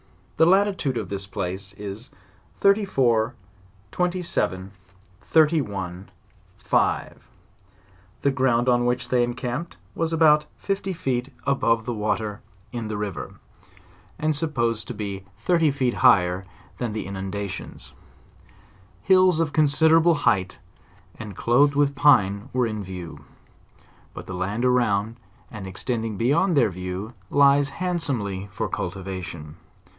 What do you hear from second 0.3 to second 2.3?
The latitude of this place is